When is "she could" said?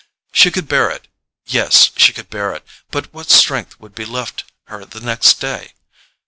0.31-0.67, 1.95-2.31